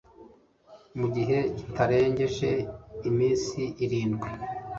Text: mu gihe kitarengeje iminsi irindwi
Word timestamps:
mu 0.99 1.07
gihe 1.15 1.37
kitarengeje 1.57 2.49
iminsi 3.09 3.61
irindwi 3.83 4.27